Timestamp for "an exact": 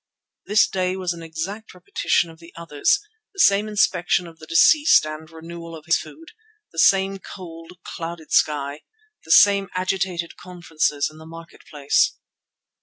1.13-1.75